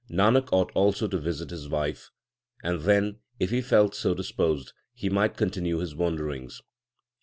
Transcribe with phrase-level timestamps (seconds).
[0.09, 2.09] Nanak ought also to visit his wife,
[2.63, 6.59] and then, if he felt so disposed, he might continue his wanderings.